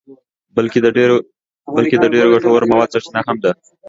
[1.75, 3.51] بلکه د ډېرو ګټورو موادو سرچینه هم ده.